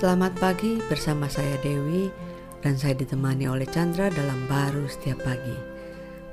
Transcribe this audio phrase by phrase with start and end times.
[0.00, 2.08] Selamat pagi bersama saya Dewi
[2.64, 5.52] dan saya ditemani oleh Chandra dalam baru setiap pagi.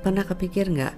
[0.00, 0.94] Pernah kepikir nggak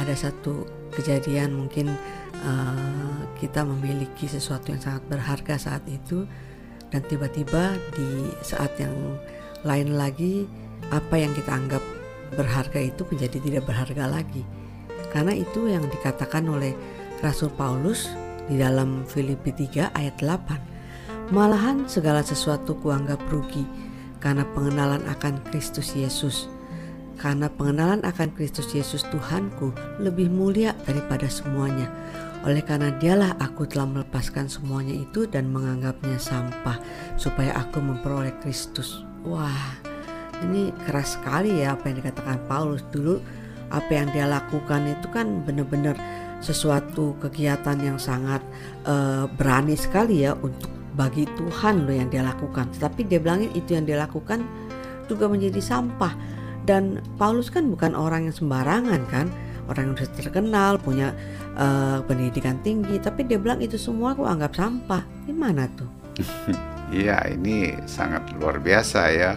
[0.00, 0.64] ada satu
[0.96, 1.92] kejadian mungkin
[2.40, 6.24] uh, kita memiliki sesuatu yang sangat berharga saat itu
[6.88, 8.96] dan tiba-tiba di saat yang
[9.60, 10.48] lain lagi
[10.88, 11.84] apa yang kita anggap
[12.32, 14.40] berharga itu menjadi tidak berharga lagi.
[15.12, 16.72] Karena itu yang dikatakan oleh
[17.20, 18.08] Rasul Paulus
[18.48, 20.75] di dalam Filipi 3 ayat 8
[21.26, 23.66] Malahan segala sesuatu kuanggap rugi
[24.22, 26.46] karena pengenalan akan Kristus Yesus.
[27.18, 31.90] Karena pengenalan akan Kristus Yesus Tuhanku lebih mulia daripada semuanya.
[32.46, 36.78] Oleh karena dialah aku telah melepaskan semuanya itu dan menganggapnya sampah
[37.18, 39.02] supaya aku memperoleh Kristus.
[39.26, 39.82] Wah,
[40.46, 43.18] ini keras sekali ya apa yang dikatakan Paulus dulu.
[43.74, 45.98] Apa yang dia lakukan itu kan benar-benar
[46.38, 48.38] sesuatu kegiatan yang sangat
[48.86, 52.72] uh, berani sekali ya untuk bagi Tuhan loh yang dia lakukan.
[52.72, 54.42] Tetapi dia bilangin itu yang dia lakukan
[55.06, 56.16] juga menjadi sampah.
[56.66, 59.30] Dan Paulus kan bukan orang yang sembarangan kan,
[59.70, 61.14] orang yang sudah terkenal, punya
[61.54, 65.04] uh, pendidikan tinggi, tapi dia bilang itu semua aku anggap sampah.
[65.28, 65.90] Gimana tuh?
[66.86, 69.34] Iya, ini sangat luar biasa ya.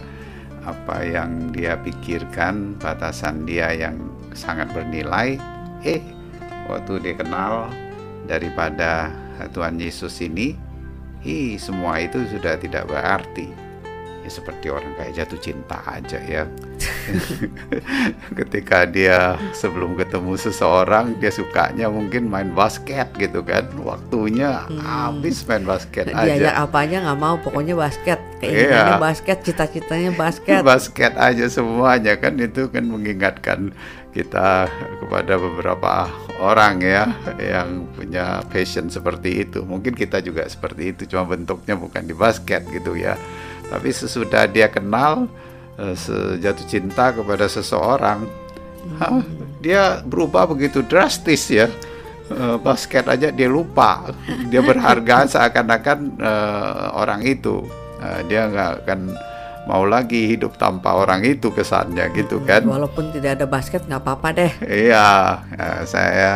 [0.62, 3.98] Apa yang dia pikirkan, batasan dia yang
[4.38, 5.34] sangat bernilai,
[5.82, 5.98] eh
[6.70, 7.66] waktu dia kenal
[8.30, 9.10] daripada
[9.50, 10.54] Tuhan Yesus ini
[11.20, 13.69] Ih, semua itu sudah tidak berarti.
[14.20, 16.44] Ya seperti orang kayak jatuh cinta aja ya.
[18.38, 23.64] Ketika dia sebelum ketemu seseorang dia sukanya mungkin main basket gitu kan.
[23.80, 24.80] Waktunya hmm.
[24.80, 26.36] habis main basket aja.
[26.36, 28.20] Diajak apa aja nggak mau, pokoknya basket.
[28.40, 29.00] Keinginannya iya.
[29.00, 30.60] basket, cita-citanya basket.
[30.72, 33.72] basket aja semuanya kan itu kan mengingatkan
[34.10, 34.66] kita
[34.98, 36.10] kepada beberapa
[36.42, 39.62] orang ya yang punya passion seperti itu.
[39.62, 43.14] Mungkin kita juga seperti itu, cuma bentuknya bukan di basket gitu ya.
[43.70, 45.30] Tapi sesudah dia kenal
[45.78, 48.26] uh, sejatuh cinta kepada seseorang,
[48.98, 49.62] hmm.
[49.62, 51.70] dia berubah begitu drastis ya.
[52.30, 54.14] Uh, basket aja dia lupa,
[54.50, 57.66] dia berharga seakan-akan uh, orang itu.
[57.98, 59.00] Uh, dia nggak akan
[59.68, 64.28] mau lagi hidup tanpa orang itu kesannya gitu kan walaupun tidak ada basket nggak apa-apa
[64.32, 66.32] deh iya ya, saya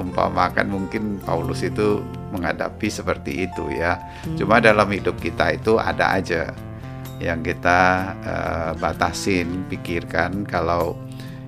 [0.00, 2.00] umpamakan mungkin Paulus itu
[2.32, 4.40] menghadapi seperti itu ya hmm.
[4.40, 6.50] cuma dalam hidup kita itu ada aja
[7.20, 10.96] yang kita uh, batasin pikirkan kalau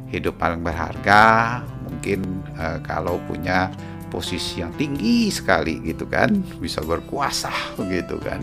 [0.09, 3.69] hidup paling berharga mungkin uh, kalau punya
[4.09, 8.41] posisi yang tinggi sekali gitu kan bisa berkuasa begitu kan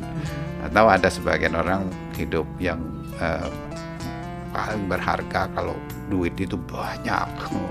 [0.69, 2.77] atau ada sebagian orang hidup yang
[3.17, 3.49] uh,
[4.53, 5.73] paling berharga kalau
[6.07, 7.27] duit itu banyak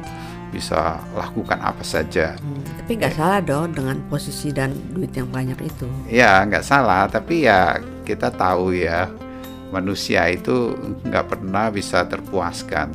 [0.55, 2.39] bisa lakukan apa saja.
[2.39, 5.91] Hmm, tapi nggak salah dong dengan posisi dan duit yang banyak itu.
[6.07, 9.11] Ya nggak salah, tapi ya kita tahu ya
[9.75, 12.95] manusia itu nggak pernah bisa terpuaskan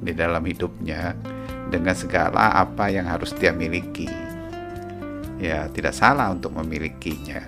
[0.00, 1.12] di dalam hidupnya
[1.68, 4.08] dengan segala apa yang harus dia miliki.
[5.36, 7.44] Ya tidak salah untuk memilikinya,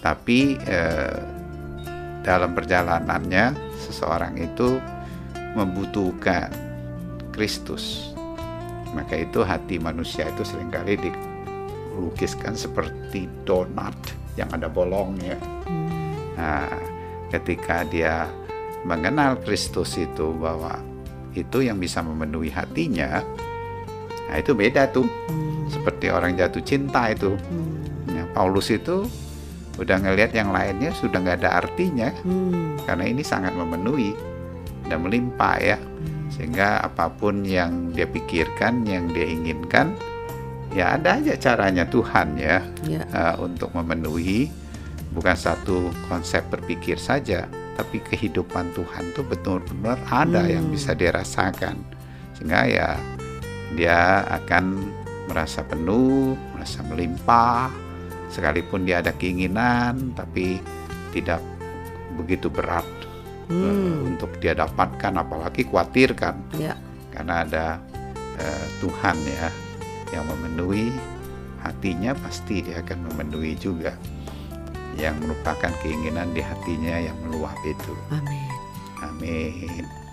[0.00, 1.20] tapi eh,
[2.24, 4.80] dalam perjalanannya seseorang itu
[5.52, 6.48] membutuhkan
[7.36, 8.16] Kristus.
[8.96, 13.92] Maka itu hati manusia itu sering kali dilukiskan seperti donat
[14.40, 15.36] yang ada bolongnya.
[16.40, 16.72] Nah,
[17.28, 18.28] ketika dia
[18.84, 20.80] mengenal Kristus itu bahwa
[21.36, 23.20] itu yang bisa memenuhi hatinya,
[24.28, 25.06] nah itu beda tuh.
[25.68, 27.36] Seperti orang jatuh cinta itu.
[28.08, 29.04] Nah, Paulus itu
[29.78, 32.82] udah ngelihat yang lainnya sudah nggak ada artinya hmm.
[32.82, 34.10] karena ini sangat memenuhi
[34.90, 36.34] dan melimpah ya hmm.
[36.34, 39.94] sehingga apa pun yang dia pikirkan yang dia inginkan
[40.74, 43.02] ya ada aja caranya Tuhan ya, ya.
[43.14, 44.50] Uh, untuk memenuhi
[45.12, 47.48] bukan satu konsep berpikir saja
[47.78, 50.52] tapi kehidupan Tuhan tuh betul-betul ada hmm.
[50.52, 51.78] yang bisa dirasakan
[52.34, 52.88] sehingga ya
[53.78, 54.92] dia akan
[55.30, 57.70] merasa penuh merasa melimpah
[58.28, 60.60] sekalipun dia ada keinginan tapi
[61.14, 61.40] tidak
[62.18, 62.84] begitu berat
[63.48, 63.62] hmm.
[63.62, 66.74] uh, untuk dia dapatkan apalagi khawatirkan ya.
[67.14, 67.66] karena ada
[68.42, 69.48] uh, Tuhan ya
[70.12, 70.92] yang memenuhi
[71.62, 73.92] hatinya pasti dia akan memenuhi juga
[74.98, 77.94] yang merupakan keinginan di hatinya yang meluap itu.
[78.10, 78.50] Amin.
[78.98, 80.07] Amin.